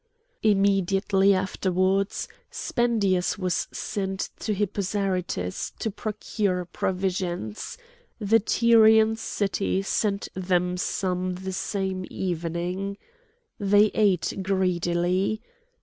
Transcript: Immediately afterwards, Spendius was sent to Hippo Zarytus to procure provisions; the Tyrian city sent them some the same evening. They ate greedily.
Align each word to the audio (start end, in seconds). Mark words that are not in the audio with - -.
Immediately 0.41 1.31
afterwards, 1.35 2.27
Spendius 2.49 3.37
was 3.37 3.67
sent 3.71 4.31
to 4.39 4.51
Hippo 4.51 4.81
Zarytus 4.81 5.73
to 5.77 5.91
procure 5.91 6.65
provisions; 6.65 7.77
the 8.17 8.39
Tyrian 8.39 9.15
city 9.15 9.83
sent 9.83 10.27
them 10.33 10.75
some 10.75 11.35
the 11.35 11.53
same 11.53 12.07
evening. 12.09 12.97
They 13.59 13.91
ate 13.93 14.39
greedily. 14.41 15.43